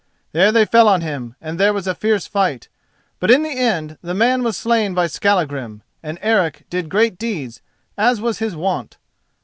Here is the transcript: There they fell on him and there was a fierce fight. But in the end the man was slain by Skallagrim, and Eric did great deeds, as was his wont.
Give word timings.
There 0.31 0.51
they 0.51 0.65
fell 0.65 0.87
on 0.89 1.01
him 1.01 1.35
and 1.39 1.59
there 1.59 1.73
was 1.73 1.85
a 1.85 1.93
fierce 1.93 2.25
fight. 2.25 2.69
But 3.19 3.29
in 3.29 3.43
the 3.43 3.49
end 3.55 3.99
the 4.01 4.15
man 4.15 4.41
was 4.41 4.57
slain 4.57 4.95
by 4.95 5.05
Skallagrim, 5.05 5.83
and 6.01 6.17
Eric 6.23 6.63
did 6.71 6.89
great 6.89 7.19
deeds, 7.19 7.61
as 7.99 8.19
was 8.19 8.39
his 8.39 8.55
wont. 8.55 8.97